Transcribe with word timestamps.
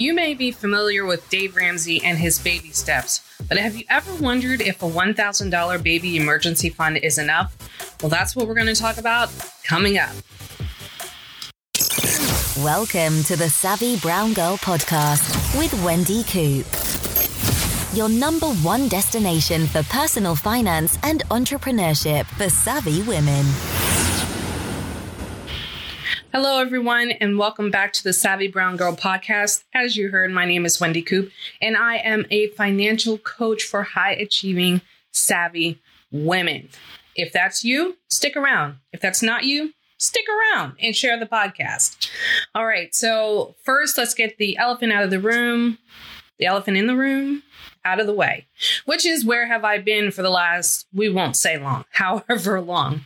You 0.00 0.14
may 0.14 0.34
be 0.34 0.52
familiar 0.52 1.04
with 1.04 1.28
Dave 1.28 1.56
Ramsey 1.56 2.00
and 2.04 2.16
his 2.16 2.38
baby 2.38 2.70
steps, 2.70 3.20
but 3.48 3.58
have 3.58 3.74
you 3.74 3.82
ever 3.90 4.14
wondered 4.22 4.60
if 4.60 4.80
a 4.80 4.86
$1,000 4.88 5.82
baby 5.82 6.16
emergency 6.16 6.68
fund 6.68 6.98
is 6.98 7.18
enough? 7.18 7.56
Well, 8.00 8.08
that's 8.08 8.36
what 8.36 8.46
we're 8.46 8.54
going 8.54 8.68
to 8.68 8.76
talk 8.76 8.98
about 8.98 9.28
coming 9.64 9.98
up. 9.98 10.10
Welcome 12.58 13.24
to 13.24 13.34
the 13.34 13.50
Savvy 13.50 13.96
Brown 13.96 14.34
Girl 14.34 14.56
podcast 14.58 15.58
with 15.58 15.74
Wendy 15.84 16.22
Coop. 16.22 16.64
Your 17.92 18.08
number 18.08 18.46
one 18.62 18.86
destination 18.86 19.66
for 19.66 19.82
personal 19.82 20.36
finance 20.36 20.96
and 21.02 21.24
entrepreneurship 21.30 22.26
for 22.26 22.48
savvy 22.48 23.02
women. 23.02 23.44
Hello, 26.30 26.60
everyone, 26.60 27.10
and 27.10 27.38
welcome 27.38 27.70
back 27.70 27.90
to 27.94 28.04
the 28.04 28.12
Savvy 28.12 28.48
Brown 28.48 28.76
Girl 28.76 28.94
podcast. 28.94 29.64
As 29.74 29.96
you 29.96 30.10
heard, 30.10 30.30
my 30.30 30.44
name 30.44 30.66
is 30.66 30.78
Wendy 30.78 31.00
Coop, 31.00 31.32
and 31.62 31.74
I 31.74 31.96
am 31.96 32.26
a 32.30 32.48
financial 32.48 33.16
coach 33.16 33.62
for 33.62 33.82
high 33.82 34.12
achieving, 34.12 34.82
savvy 35.10 35.80
women. 36.10 36.68
If 37.16 37.32
that's 37.32 37.64
you, 37.64 37.96
stick 38.10 38.36
around. 38.36 38.76
If 38.92 39.00
that's 39.00 39.22
not 39.22 39.44
you, 39.44 39.72
stick 39.96 40.26
around 40.28 40.74
and 40.82 40.94
share 40.94 41.18
the 41.18 41.24
podcast. 41.24 42.10
All 42.54 42.66
right, 42.66 42.94
so 42.94 43.56
first, 43.64 43.96
let's 43.96 44.12
get 44.12 44.36
the 44.36 44.58
elephant 44.58 44.92
out 44.92 45.04
of 45.04 45.10
the 45.10 45.20
room. 45.20 45.78
The 46.38 46.46
elephant 46.46 46.76
in 46.76 46.86
the 46.86 46.96
room 46.96 47.42
out 47.84 48.00
of 48.00 48.06
the 48.06 48.12
way, 48.12 48.46
which 48.84 49.06
is 49.06 49.24
where 49.24 49.46
have 49.46 49.64
I 49.64 49.78
been 49.78 50.10
for 50.10 50.22
the 50.22 50.30
last, 50.30 50.86
we 50.92 51.08
won't 51.08 51.36
say 51.36 51.58
long, 51.58 51.84
however 51.92 52.60
long. 52.60 53.02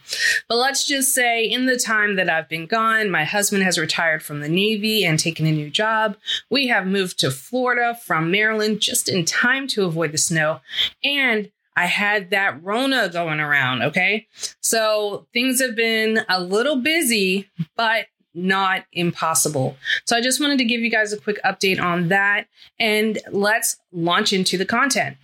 But 0.48 0.56
let's 0.56 0.86
just 0.86 1.14
say 1.14 1.44
in 1.44 1.66
the 1.66 1.78
time 1.78 2.16
that 2.16 2.28
I've 2.28 2.48
been 2.48 2.66
gone, 2.66 3.10
my 3.10 3.24
husband 3.24 3.62
has 3.62 3.78
retired 3.78 4.22
from 4.22 4.40
the 4.40 4.48
Navy 4.48 5.04
and 5.04 5.18
taken 5.18 5.46
a 5.46 5.52
new 5.52 5.70
job. 5.70 6.16
We 6.50 6.68
have 6.68 6.86
moved 6.86 7.18
to 7.20 7.30
Florida 7.30 7.98
from 8.04 8.30
Maryland 8.30 8.80
just 8.80 9.08
in 9.08 9.24
time 9.24 9.66
to 9.68 9.84
avoid 9.84 10.12
the 10.12 10.18
snow. 10.18 10.60
And 11.04 11.50
I 11.76 11.86
had 11.86 12.30
that 12.30 12.62
Rona 12.62 13.08
going 13.08 13.40
around. 13.40 13.82
Okay. 13.82 14.26
So 14.60 15.26
things 15.32 15.60
have 15.60 15.74
been 15.74 16.20
a 16.28 16.40
little 16.40 16.76
busy, 16.76 17.48
but 17.76 18.06
not 18.34 18.84
impossible. 18.92 19.76
So 20.04 20.16
I 20.16 20.20
just 20.20 20.40
wanted 20.40 20.58
to 20.58 20.64
give 20.64 20.80
you 20.80 20.90
guys 20.90 21.12
a 21.12 21.20
quick 21.20 21.40
update 21.44 21.80
on 21.80 22.08
that 22.08 22.46
and 22.78 23.18
let's 23.30 23.76
launch 23.92 24.32
into 24.32 24.56
the 24.56 24.66
content. 24.66 25.16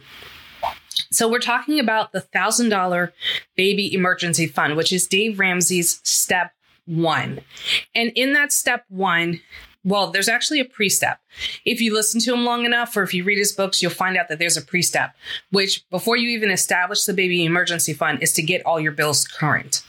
So 1.11 1.29
we're 1.29 1.39
talking 1.39 1.79
about 1.79 2.13
the 2.13 2.27
$1000 2.35 3.13
baby 3.57 3.95
emergency 3.95 4.47
fund, 4.47 4.77
which 4.77 4.93
is 4.93 5.07
Dave 5.07 5.39
Ramsey's 5.39 6.01
step 6.05 6.53
1. 6.87 7.41
And 7.95 8.13
in 8.15 8.33
that 8.35 8.53
step 8.53 8.85
1, 8.89 9.41
well, 9.85 10.11
there's 10.11 10.29
actually 10.29 10.61
a 10.61 10.65
pre 10.65 10.89
step. 10.91 11.21
If 11.65 11.81
you 11.81 11.95
listen 11.95 12.21
to 12.23 12.35
him 12.35 12.45
long 12.45 12.67
enough, 12.67 12.97
or 12.97 13.03
if 13.03 13.15
you 13.15 13.25
read 13.25 13.39
his 13.39 13.53
books, 13.53 13.81
you'll 13.81 13.91
find 13.91 14.17
out 14.17 14.29
that 14.29 14.39
there's 14.39 14.57
a 14.57 14.63
pre 14.63 14.83
step, 14.83 15.15
which 15.51 15.89
before 15.89 16.17
you 16.17 16.29
even 16.31 16.51
establish 16.51 17.05
the 17.05 17.15
baby 17.15 17.45
emergency 17.45 17.95
fund 17.95 18.23
is 18.23 18.33
to 18.35 18.43
get 18.43 18.65
all 18.67 18.79
your 18.79 18.93
bills 18.93 19.27
current. 19.27 19.83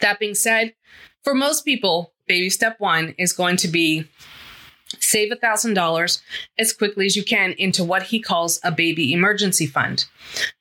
That 0.00 0.18
being 0.18 0.34
said, 0.34 0.74
for 1.22 1.34
most 1.34 1.64
people, 1.64 2.13
baby 2.26 2.50
step 2.50 2.80
one 2.80 3.14
is 3.18 3.32
going 3.32 3.56
to 3.58 3.68
be 3.68 4.08
save 5.00 5.32
$1,000 5.32 6.22
as 6.58 6.72
quickly 6.72 7.06
as 7.06 7.16
you 7.16 7.24
can 7.24 7.52
into 7.52 7.84
what 7.84 8.04
he 8.04 8.20
calls 8.20 8.60
a 8.62 8.70
baby 8.70 9.12
emergency 9.12 9.66
fund. 9.66 10.06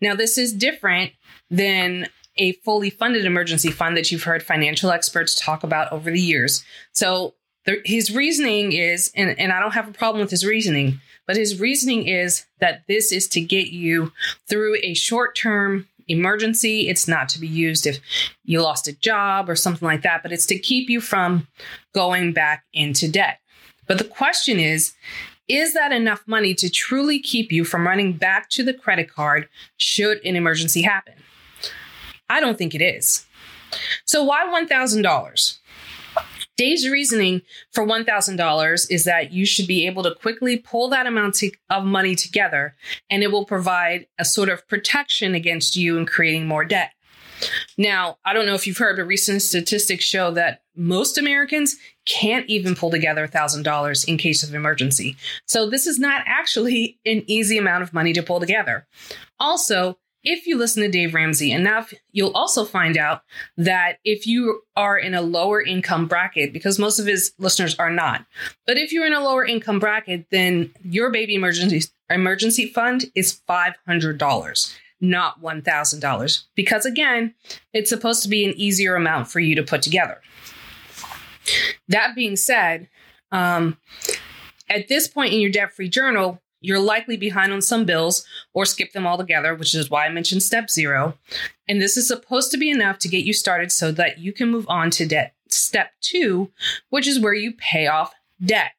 Now, 0.02 0.16
this 0.16 0.38
is 0.38 0.54
different 0.54 1.12
than 1.50 2.08
a 2.38 2.54
fully 2.54 2.90
funded 2.90 3.26
emergency 3.26 3.70
fund 3.70 3.96
that 3.96 4.12
you've 4.12 4.24
heard 4.24 4.42
financial 4.42 4.92
experts 4.92 5.40
talk 5.40 5.64
about 5.64 5.92
over 5.92 6.10
the 6.10 6.20
years. 6.20 6.64
So, 6.92 7.36
the, 7.66 7.82
his 7.86 8.14
reasoning 8.14 8.74
is, 8.74 9.12
and, 9.16 9.40
and 9.40 9.54
I 9.54 9.62
don't 9.62 9.74
have 9.74 9.88
a 9.88 9.94
problem 9.94 10.22
with 10.22 10.32
his 10.32 10.46
reasoning, 10.46 11.00
but 11.26 11.38
his 11.38 11.62
reasoning 11.62 12.08
is 12.08 12.46
that 12.60 12.84
this 12.88 13.12
is 13.14 13.28
to 13.30 13.42
get 13.42 13.68
you 13.68 14.12
through 14.50 14.78
a 14.84 14.94
short 14.94 15.36
term 15.36 15.88
emergency. 16.08 16.90
It's 16.90 17.08
not 17.08 17.30
to 17.30 17.40
be 17.40 17.48
used 17.48 17.88
if 17.88 18.00
you 18.44 18.62
lost 18.62 18.88
a 18.88 18.94
job 18.94 19.50
or 19.50 19.56
something 19.56 19.86
like 19.86 20.02
that, 20.04 20.24
but 20.24 20.32
it's 20.32 20.46
to 20.48 20.60
keep 20.60 20.90
you 20.90 21.02
from 21.02 21.48
going 21.94 22.34
back 22.34 22.66
into 22.74 23.10
debt. 23.10 23.40
But 23.88 23.98
the 23.98 24.04
question 24.04 24.60
is, 24.60 24.94
is 25.48 25.74
that 25.74 25.92
enough 25.92 26.24
money 26.26 26.54
to 26.56 26.70
truly 26.70 27.20
keep 27.20 27.52
you 27.52 27.66
from 27.66 27.86
running 27.86 28.14
back 28.14 28.50
to 28.52 28.64
the 28.64 28.74
credit 28.74 29.12
card 29.12 29.50
should 29.78 30.24
an 30.24 30.36
emergency 30.36 30.82
happen? 30.82 31.16
I 32.30 32.40
don't 32.40 32.58
think 32.58 32.74
it 32.74 32.82
is. 32.82 33.26
So, 34.06 34.24
why 34.24 34.46
$1,000? 34.46 35.58
Dave's 36.58 36.88
reasoning 36.88 37.42
for 37.72 37.86
$1,000 37.86 38.92
is 38.92 39.04
that 39.06 39.32
you 39.32 39.46
should 39.46 39.68
be 39.68 39.88
able 39.88 40.04
to 40.04 40.14
quickly 40.14 40.58
pull 40.58 40.90
that 40.90 41.08
amount 41.08 41.42
of 41.70 41.86
money 41.86 42.16
together 42.16 42.76
and 43.10 43.24
it 43.24 43.32
will 43.32 43.46
provide 43.46 44.08
a 44.20 44.26
sort 44.26 44.50
of 44.50 44.68
protection 44.68 45.34
against 45.34 45.76
you 45.76 45.98
in 45.98 46.06
creating 46.06 46.48
more 46.48 46.66
debt. 46.66 46.92
Now, 47.78 48.18
I 48.26 48.34
don't 48.34 48.46
know 48.46 48.54
if 48.54 48.68
you've 48.68 48.78
heard, 48.78 48.98
but 48.98 49.06
recent 49.06 49.42
statistics 49.42 50.06
show 50.06 50.32
that 50.32 50.62
most 50.76 51.18
Americans 51.18 51.76
can't 52.06 52.48
even 52.48 52.76
pull 52.76 52.90
together 52.90 53.28
$1,000 53.28 54.08
in 54.08 54.18
case 54.18 54.44
of 54.44 54.54
emergency. 54.54 55.18
So, 55.46 55.70
this 55.70 55.88
is 55.88 56.00
not 56.00 56.24
actually 56.26 57.00
an 57.06 57.24
easy 57.28 57.58
amount 57.58 57.84
of 57.84 57.94
money 57.94 58.14
to 58.14 58.24
pull 58.24 58.40
together. 58.40 58.88
Also, 59.40 59.98
if 60.24 60.48
you 60.48 60.58
listen 60.58 60.84
to 60.84 60.90
Dave 60.90 61.14
Ramsey 61.14 61.52
enough, 61.52 61.94
you'll 62.12 62.32
also 62.32 62.64
find 62.64 62.98
out 62.98 63.24
that 63.58 63.98
if 64.06 64.26
you 64.26 64.62
are 64.76 64.98
in 64.98 65.14
a 65.14 65.22
lower 65.22 65.62
income 65.62 66.08
bracket, 66.08 66.54
because 66.54 66.80
most 66.80 67.00
of 67.00 67.06
his 67.06 67.34
listeners 67.38 67.76
are 67.78 67.92
not, 67.92 68.26
but 68.66 68.78
if 68.78 68.92
you're 68.92 69.06
in 69.06 69.14
a 69.14 69.24
lower 69.24 69.46
income 69.46 69.80
bracket, 69.80 70.26
then 70.32 70.72
your 70.84 71.12
baby 71.12 71.36
emergency 71.36 71.90
emergency 72.10 72.68
fund 72.68 73.06
is 73.16 73.42
$500, 73.50 74.78
not 75.02 75.42
$1,000. 75.42 76.44
Because 76.56 76.86
again, 76.86 77.34
it's 77.74 77.90
supposed 77.90 78.24
to 78.24 78.30
be 78.30 78.46
an 78.46 78.54
easier 78.56 78.96
amount 78.96 79.30
for 79.30 79.40
you 79.40 79.56
to 79.56 79.64
put 79.64 79.82
together. 79.82 80.22
That 81.88 82.16
being 82.16 82.36
said, 82.36 82.88
um, 83.32 83.78
at 84.70 84.88
this 84.88 85.08
point 85.08 85.34
in 85.34 85.40
your 85.40 85.52
debt 85.52 85.74
free 85.74 85.90
journal, 85.90 86.42
you're 86.64 86.80
likely 86.80 87.18
behind 87.18 87.52
on 87.52 87.62
some 87.62 87.86
bills 87.86 88.26
or 88.54 88.66
skip 88.66 88.94
them 88.94 89.06
altogether, 89.06 89.54
which 89.54 89.76
is 89.76 89.90
why 89.90 90.06
I 90.06 90.10
mentioned 90.10 90.42
step 90.42 90.70
zero. 90.70 91.16
And 91.68 91.82
this 91.82 91.98
is 91.98 92.08
supposed 92.08 92.52
to 92.52 92.58
be 92.58 92.72
enough 92.72 92.98
to 93.00 93.10
get 93.10 93.26
you 93.26 93.34
started 93.34 93.72
so 93.72 93.92
that 93.92 94.18
you 94.18 94.34
can 94.34 94.50
move 94.50 94.66
on 94.70 94.90
to 94.92 95.06
debt 95.06 95.36
step 95.50 95.92
two, 96.02 96.52
which 96.90 97.08
is 97.08 97.20
where 97.20 97.34
you 97.34 97.54
pay 97.54 97.86
off 97.86 98.14
debt. 98.44 98.72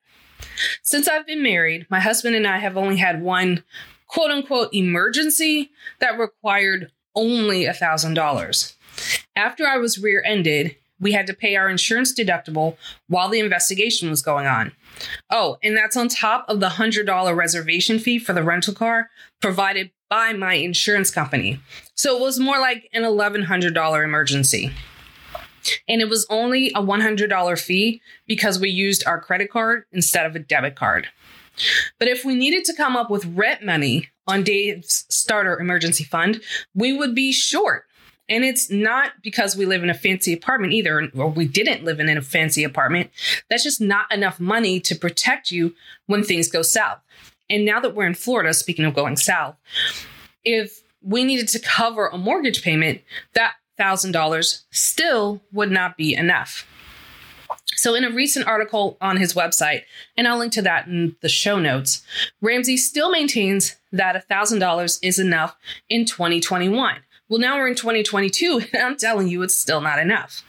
Since 0.83 1.09
I've 1.09 1.27
been 1.27 1.43
married, 1.43 1.87
my 1.91 2.01
husband 2.01 2.35
and 2.35 2.47
I 2.47 2.59
have 2.59 2.77
only 2.77 2.97
had 2.97 3.23
one 3.23 3.63
quote 4.07 4.31
unquote 4.31 4.73
emergency 4.75 5.71
that 6.01 6.19
required 6.19 6.91
only 7.15 7.65
$1,000. 7.65 8.75
After 9.37 9.67
I 9.67 9.77
was 9.77 9.99
rear 9.99 10.23
ended, 10.25 10.77
we 11.01 11.13
had 11.13 11.27
to 11.27 11.35
pay 11.35 11.57
our 11.57 11.69
insurance 11.69 12.15
deductible 12.19 12.77
while 13.09 13.29
the 13.29 13.41
investigation 13.41 14.11
was 14.11 14.23
going 14.23 14.47
on. 14.47 14.73
Oh, 15.31 15.59
and 15.63 15.77
that's 15.77 15.97
on 15.97 16.09
top 16.09 16.45
of 16.49 16.61
the 16.61 16.69
$100 16.71 17.37
reservation 17.37 17.99
fee 17.99 18.19
for 18.19 18.33
the 18.33 18.43
rental 18.43 18.75
car 18.75 19.11
provided 19.41 19.91
by 20.09 20.33
my 20.33 20.55
insurance 20.55 21.11
company. 21.11 21.59
So 21.95 22.17
it 22.17 22.21
was 22.21 22.39
more 22.39 22.61
like 22.61 22.89
an 22.93 23.03
$1,100 23.03 24.05
emergency. 24.05 24.71
And 25.89 26.01
it 26.01 26.09
was 26.09 26.27
only 26.29 26.69
a 26.69 26.83
$100 26.83 27.61
fee 27.61 28.01
because 28.27 28.61
we 28.61 28.71
used 28.71 29.07
our 29.07 29.21
credit 29.21 29.51
card 29.51 29.85
instead 29.93 30.27
of 30.27 30.37
a 30.37 30.39
debit 30.39 30.77
card. 30.77 31.09
But 31.99 32.09
if 32.09 32.25
we 32.25 32.35
needed 32.35 32.65
to 32.67 32.75
come 32.75 32.97
up 32.97 33.11
with 33.11 33.25
rent 33.25 33.65
money 33.65 34.11
on 34.27 34.43
Dave's 34.43 35.07
starter 35.09 35.59
emergency 35.59 36.05
fund, 36.05 36.43
we 36.75 36.93
would 36.93 37.15
be 37.15 37.33
short 37.33 37.87
and 38.29 38.45
it's 38.45 38.71
not 38.71 39.13
because 39.23 39.57
we 39.57 39.67
live 39.67 39.83
in 39.83 39.91
a 39.91 39.95
fancy 39.95 40.33
apartment 40.33 40.73
either, 40.73 41.11
or 41.15 41.29
we 41.29 41.47
didn't 41.47 41.85
live 41.85 42.01
in 42.01 42.09
a 42.09 42.23
fancy 42.23 42.65
apartment. 42.65 43.11
That's 43.51 43.65
just 43.65 43.81
not 43.81 44.13
enough 44.13 44.41
money 44.41 44.81
to 44.81 44.95
protect 44.95 45.51
you 45.51 45.75
when 46.07 46.23
things 46.23 46.49
go 46.49 46.63
south. 46.63 47.01
And 47.51 47.65
now 47.65 47.81
that 47.81 47.95
we're 47.95 48.07
in 48.07 48.15
Florida, 48.15 48.55
speaking 48.55 48.87
of 48.87 48.95
going 48.95 49.17
south, 49.17 49.57
if 50.45 50.83
we 51.03 51.25
needed 51.25 51.49
to 51.49 51.59
cover 51.59 52.07
a 52.07 52.17
mortgage 52.17 52.63
payment, 52.63 53.03
that 53.35 53.55
$1,000 53.79 54.63
still 54.71 55.43
would 55.53 55.71
not 55.71 55.97
be 55.97 56.15
enough. 56.15 56.67
So, 57.77 57.95
in 57.95 58.05
a 58.05 58.11
recent 58.11 58.47
article 58.47 58.97
on 59.01 59.17
his 59.17 59.35
website, 59.35 59.83
and 60.17 60.27
I'll 60.27 60.39
link 60.39 60.53
to 60.55 60.63
that 60.63 60.87
in 60.87 61.17
the 61.21 61.29
show 61.29 61.59
notes, 61.59 62.03
Ramsey 62.41 62.77
still 62.77 63.11
maintains 63.11 63.77
that 63.93 64.29
$1,000 64.29 64.99
is 65.03 65.19
enough 65.19 65.57
in 65.89 66.05
2021. 66.07 66.97
Well, 67.29 67.41
now 67.41 67.57
we're 67.57 67.69
in 67.69 67.75
2022, 67.75 68.63
and 68.73 68.83
I'm 68.83 68.97
telling 68.97 69.29
you, 69.29 69.43
it's 69.43 69.59
still 69.59 69.81
not 69.81 69.99
enough. 69.99 70.45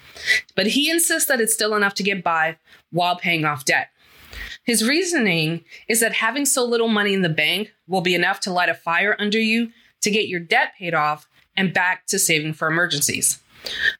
But 0.56 0.68
he 0.68 0.90
insists 0.90 1.28
that 1.28 1.42
it's 1.42 1.54
still 1.54 1.76
enough 1.76 1.94
to 1.96 2.04
get 2.04 2.24
by 2.24 2.58
while 2.92 3.16
paying 3.16 3.46
off 3.46 3.66
debt. 3.66 3.90
His 4.64 4.88
reasoning 4.88 5.64
is 5.88 6.00
that 6.00 6.14
having 6.14 6.46
so 6.46 6.66
little 6.66 6.88
money 6.88 7.14
in 7.14 7.22
the 7.22 7.30
bank 7.30 7.72
will 7.88 8.02
be 8.02 8.16
enough 8.16 8.40
to 8.42 8.52
light 8.52 8.70
a 8.70 8.74
fire 8.74 9.16
under 9.20 9.40
you 9.40 9.72
to 10.02 10.12
get 10.12 10.28
your 10.28 10.40
debt 10.40 10.74
paid 10.78 10.94
off 10.94 11.28
and 11.56 11.74
back 11.74 12.06
to 12.08 12.20
saving 12.20 12.54
for 12.54 12.68
emergencies. 12.68 13.40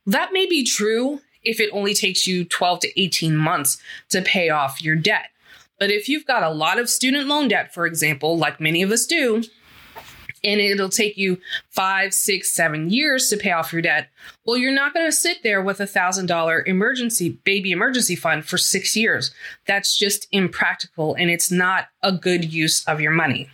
That 0.06 0.34
may 0.34 0.46
be 0.46 0.64
true 0.64 1.22
if 1.44 1.60
it 1.60 1.70
only 1.72 1.94
takes 1.94 2.28
you 2.28 2.44
12 2.44 2.80
to 2.82 3.02
18 3.02 3.38
months 3.38 3.78
to 4.10 4.22
pay 4.22 4.50
off 4.50 4.82
your 4.82 4.96
debt. 4.96 5.30
But 5.80 5.92
if 5.92 6.10
you've 6.10 6.26
got 6.26 6.44
a 6.44 6.50
lot 6.50 6.80
of 6.80 6.90
student 6.90 7.28
loan 7.28 7.48
debt, 7.48 7.74
for 7.74 7.86
example, 7.86 8.38
like 8.38 8.60
many 8.60 8.82
of 8.82 8.92
us 8.92 9.06
do, 9.06 9.44
and 10.44 10.60
it'll 10.62 10.90
take 10.90 11.18
you 11.18 11.40
five, 11.70 12.14
six, 12.14 12.52
seven 12.52 12.90
years 12.90 13.30
to 13.30 13.38
pay 13.38 13.52
off 13.52 13.74
your 13.74 13.82
debt. 13.82 14.10
Well, 14.46 14.58
you're 14.58 14.74
not 14.74 14.94
going 14.94 15.06
to 15.06 15.12
sit 15.12 15.44
there 15.44 15.62
with 15.62 15.80
a 15.80 15.88
thousand 15.88 16.28
dollar 16.28 16.64
emergency 16.66 17.30
baby 17.44 17.72
emergency 17.72 18.16
fund 18.16 18.46
for 18.46 18.58
six 18.58 18.96
years. 18.96 19.32
That's 19.66 19.98
just 19.98 20.28
impractical 20.32 21.16
and 21.16 21.30
it's 21.30 21.52
not 21.52 21.88
a 22.04 22.12
good 22.12 22.54
use 22.54 22.84
of 22.86 23.02
your 23.02 23.12
money. 23.12 23.50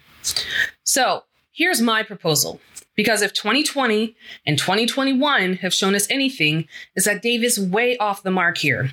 So 0.83 1.23
here's 1.51 1.81
my 1.81 2.03
proposal. 2.03 2.59
Because 2.95 3.21
if 3.21 3.33
2020 3.33 4.15
and 4.45 4.57
2021 4.59 5.53
have 5.55 5.73
shown 5.73 5.95
us 5.95 6.09
anything, 6.11 6.67
is 6.95 7.05
that 7.05 7.21
Dave 7.21 7.43
is 7.43 7.59
way 7.59 7.97
off 7.97 8.21
the 8.21 8.31
mark 8.31 8.57
here. 8.57 8.91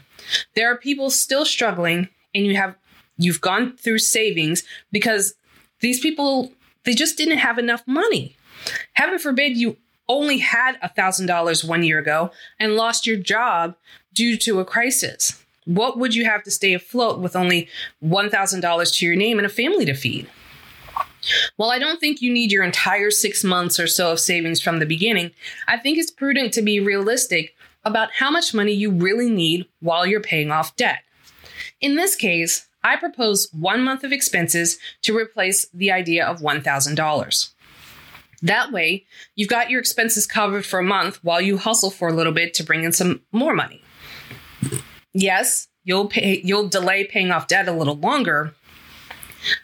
There 0.55 0.70
are 0.70 0.76
people 0.76 1.11
still 1.11 1.44
struggling, 1.44 2.08
and 2.35 2.46
you 2.46 2.56
have 2.56 2.76
you've 3.17 3.40
gone 3.40 3.76
through 3.76 3.99
savings 3.99 4.62
because 4.93 5.35
these 5.81 6.00
people 6.00 6.52
they 6.85 6.95
just 6.95 7.17
didn't 7.17 7.39
have 7.39 7.59
enough 7.59 7.83
money. 7.87 8.37
Heaven 8.95 9.19
forbid 9.19 9.57
you 9.57 9.77
only 10.09 10.39
had 10.39 10.81
$1,000 10.81 11.69
one 11.69 11.83
year 11.83 11.99
ago 11.99 12.31
and 12.59 12.77
lost 12.77 13.07
your 13.07 13.17
job 13.17 13.77
due 14.13 14.37
to 14.39 14.61
a 14.61 14.65
crisis. 14.65 15.43
What 15.65 15.99
would 15.99 16.15
you 16.15 16.25
have 16.25 16.43
to 16.45 16.51
stay 16.51 16.73
afloat 16.73 17.21
with 17.21 17.37
only 17.37 17.69
$1,000 18.03 18.99
to 18.99 19.07
your 19.07 19.17
name 19.17 19.39
and 19.39 19.47
a 19.47 19.51
family 19.51 19.85
to 19.85 19.95
feed? 19.95 20.29
While 21.57 21.71
I 21.71 21.79
don't 21.79 22.01
think 22.01 22.23
you 22.23 22.33
need 22.33 22.53
your 22.53 22.65
entire 22.65 23.11
six 23.11 23.45
months 23.45 23.79
or 23.79 23.87
so 23.87 24.13
of 24.13 24.21
savings 24.21 24.61
from 24.61 24.79
the 24.79 24.87
beginning, 24.87 25.33
I 25.67 25.77
think 25.77 25.99
it's 25.99 26.11
prudent 26.11 26.55
to 26.55 26.63
be 26.63 26.81
realistic 26.81 27.55
about 27.85 28.13
how 28.13 28.31
much 28.31 28.55
money 28.55 28.73
you 28.73 28.91
really 28.91 29.31
need 29.31 29.67
while 29.81 30.07
you're 30.07 30.21
paying 30.21 30.51
off 30.51 30.77
debt. 30.77 31.01
In 31.81 31.97
this 31.97 32.17
case, 32.17 32.68
I 32.83 32.97
propose 32.97 33.49
one 33.53 33.83
month 33.83 34.05
of 34.05 34.13
expenses 34.13 34.79
to 35.03 35.17
replace 35.17 35.67
the 35.73 35.91
idea 35.91 36.27
of 36.27 36.41
$1,000. 36.41 37.51
That 38.43 38.71
way, 38.71 39.05
you've 39.35 39.49
got 39.49 39.71
your 39.71 39.81
expenses 39.81 40.27
covered 40.27 40.65
for 40.65 40.79
a 40.79 40.85
month 40.85 41.23
while 41.25 41.41
you 41.41 41.59
hustle 41.59 41.91
for 41.91 42.09
a 42.09 42.13
little 42.13 42.33
bit 42.33 42.55
to 42.55 42.65
bring 42.65 42.85
in 42.85 42.93
some 42.93 43.23
more 43.33 43.55
money. 43.55 43.83
Yes, 45.13 45.69
you'll 45.85 46.07
pay 46.07 46.41
you'll 46.45 46.69
delay 46.69 47.05
paying 47.05 47.33
off 47.33 47.49
debt 47.49 47.67
a 47.67 47.73
little 47.73 47.97
longer, 47.97 48.55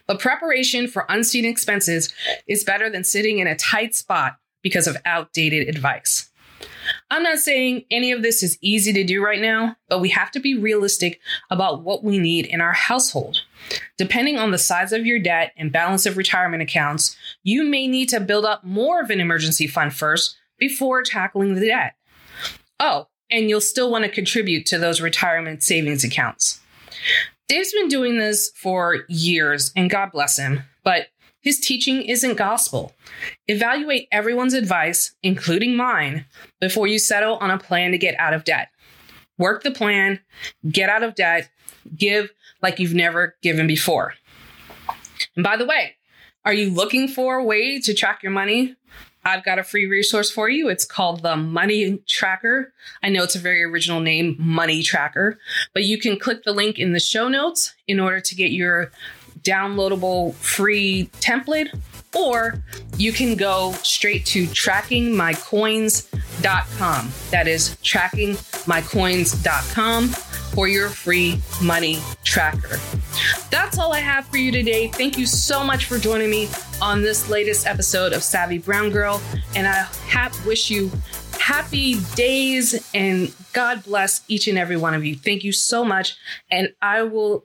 but 0.06 0.18
preparation 0.18 0.88
for 0.88 1.06
unseen 1.08 1.44
expenses 1.44 2.12
is 2.48 2.64
better 2.64 2.90
than 2.90 3.04
sitting 3.04 3.38
in 3.38 3.46
a 3.46 3.54
tight 3.54 3.94
spot 3.94 4.38
because 4.62 4.86
of 4.86 4.96
outdated 5.04 5.68
advice. 5.68 6.30
I'm 7.14 7.22
not 7.22 7.38
saying 7.38 7.84
any 7.92 8.10
of 8.10 8.22
this 8.22 8.42
is 8.42 8.58
easy 8.60 8.92
to 8.92 9.04
do 9.04 9.22
right 9.22 9.40
now, 9.40 9.76
but 9.88 10.00
we 10.00 10.08
have 10.08 10.32
to 10.32 10.40
be 10.40 10.58
realistic 10.58 11.20
about 11.48 11.84
what 11.84 12.02
we 12.02 12.18
need 12.18 12.44
in 12.44 12.60
our 12.60 12.72
household. 12.72 13.40
Depending 13.96 14.36
on 14.36 14.50
the 14.50 14.58
size 14.58 14.92
of 14.92 15.06
your 15.06 15.20
debt 15.20 15.52
and 15.56 15.70
balance 15.70 16.06
of 16.06 16.16
retirement 16.16 16.64
accounts, 16.64 17.16
you 17.44 17.62
may 17.62 17.86
need 17.86 18.08
to 18.08 18.18
build 18.18 18.44
up 18.44 18.64
more 18.64 19.00
of 19.00 19.10
an 19.10 19.20
emergency 19.20 19.68
fund 19.68 19.94
first 19.94 20.36
before 20.58 21.04
tackling 21.04 21.54
the 21.54 21.68
debt. 21.68 21.94
Oh, 22.80 23.06
and 23.30 23.48
you'll 23.48 23.60
still 23.60 23.92
want 23.92 24.04
to 24.04 24.10
contribute 24.10 24.66
to 24.66 24.78
those 24.78 25.00
retirement 25.00 25.62
savings 25.62 26.02
accounts. 26.02 26.58
Dave's 27.46 27.72
been 27.72 27.86
doing 27.86 28.18
this 28.18 28.50
for 28.56 29.04
years, 29.08 29.70
and 29.76 29.88
God 29.88 30.10
bless 30.10 30.36
him, 30.36 30.64
but 30.82 31.06
his 31.44 31.60
teaching 31.60 32.00
isn't 32.02 32.36
gospel. 32.36 32.94
Evaluate 33.48 34.08
everyone's 34.10 34.54
advice, 34.54 35.14
including 35.22 35.76
mine, 35.76 36.24
before 36.58 36.86
you 36.86 36.98
settle 36.98 37.36
on 37.36 37.50
a 37.50 37.58
plan 37.58 37.92
to 37.92 37.98
get 37.98 38.18
out 38.18 38.32
of 38.32 38.44
debt. 38.44 38.68
Work 39.36 39.62
the 39.62 39.70
plan, 39.70 40.20
get 40.70 40.88
out 40.88 41.02
of 41.02 41.14
debt, 41.14 41.50
give 41.94 42.32
like 42.62 42.78
you've 42.78 42.94
never 42.94 43.36
given 43.42 43.66
before. 43.66 44.14
And 45.36 45.44
by 45.44 45.58
the 45.58 45.66
way, 45.66 45.96
are 46.46 46.54
you 46.54 46.70
looking 46.70 47.08
for 47.08 47.36
a 47.36 47.44
way 47.44 47.78
to 47.78 47.92
track 47.92 48.22
your 48.22 48.32
money? 48.32 48.74
I've 49.26 49.44
got 49.44 49.58
a 49.58 49.64
free 49.64 49.86
resource 49.86 50.30
for 50.30 50.48
you. 50.48 50.68
It's 50.68 50.86
called 50.86 51.22
the 51.22 51.36
Money 51.36 51.98
Tracker. 52.06 52.72
I 53.02 53.10
know 53.10 53.22
it's 53.22 53.34
a 53.34 53.38
very 53.38 53.62
original 53.62 54.00
name, 54.00 54.36
Money 54.38 54.82
Tracker, 54.82 55.38
but 55.74 55.84
you 55.84 55.98
can 55.98 56.18
click 56.18 56.42
the 56.44 56.52
link 56.52 56.78
in 56.78 56.92
the 56.92 57.00
show 57.00 57.28
notes 57.28 57.74
in 57.86 58.00
order 58.00 58.20
to 58.20 58.34
get 58.34 58.50
your 58.50 58.90
downloadable 59.42 60.34
free 60.34 61.10
template, 61.20 61.68
or 62.14 62.62
you 62.96 63.12
can 63.12 63.36
go 63.36 63.72
straight 63.82 64.24
to 64.26 64.46
trackingmycoins.com. 64.46 67.12
That 67.30 67.48
is 67.48 67.76
trackingmycoins.com 67.82 70.08
for 70.54 70.68
your 70.68 70.88
free 70.88 71.40
money 71.60 71.98
tracker. 72.22 72.78
That's 73.50 73.78
all 73.78 73.92
I 73.92 73.98
have 73.98 74.26
for 74.26 74.36
you 74.36 74.52
today. 74.52 74.88
Thank 74.88 75.18
you 75.18 75.26
so 75.26 75.64
much 75.64 75.86
for 75.86 75.98
joining 75.98 76.30
me 76.30 76.48
on 76.80 77.02
this 77.02 77.28
latest 77.28 77.66
episode 77.66 78.12
of 78.12 78.22
Savvy 78.22 78.58
Brown 78.58 78.90
Girl, 78.90 79.20
and 79.56 79.66
I 79.66 79.88
ha- 80.08 80.30
wish 80.46 80.70
you 80.70 80.90
happy 81.40 81.96
days 82.14 82.88
and 82.94 83.34
God 83.52 83.84
bless 83.84 84.22
each 84.28 84.48
and 84.48 84.56
every 84.56 84.76
one 84.76 84.94
of 84.94 85.04
you. 85.04 85.14
Thank 85.14 85.44
you 85.44 85.52
so 85.52 85.84
much, 85.84 86.16
and 86.50 86.72
I 86.80 87.02
will 87.02 87.44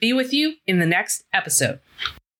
be 0.00 0.12
with 0.12 0.32
you 0.32 0.54
in 0.66 0.78
the 0.78 0.86
next 0.86 1.24
episode. 1.32 1.80